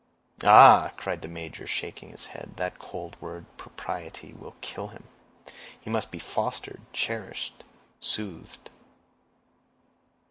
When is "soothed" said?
7.99-8.71